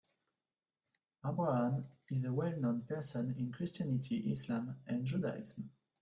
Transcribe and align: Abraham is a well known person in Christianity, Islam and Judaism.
Abraham 1.23 1.85
is 2.09 2.23
a 2.23 2.33
well 2.33 2.57
known 2.57 2.81
person 2.89 3.35
in 3.37 3.51
Christianity, 3.51 4.31
Islam 4.31 4.77
and 4.87 5.05
Judaism. 5.05 5.69